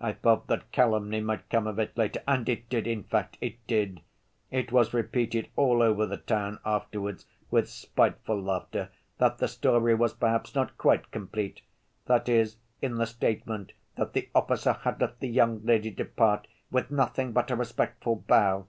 [0.00, 3.56] I felt that calumny might come of it later (and it did, in fact, it
[3.66, 4.00] did).
[4.50, 10.14] It was repeated all over the town afterwards with spiteful laughter that the story was
[10.14, 15.62] perhaps not quite complete—that is, in the statement that the officer had let the young
[15.62, 18.66] lady depart "with nothing but a respectful bow."